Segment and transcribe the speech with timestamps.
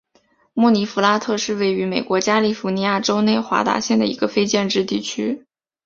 [0.55, 5.45] 穆尼弗拉特是位于美国加利福尼亚州内华达县的一个非建制地区。